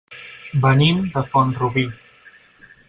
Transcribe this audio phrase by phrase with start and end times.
[0.63, 1.87] Venim de Font-rubí.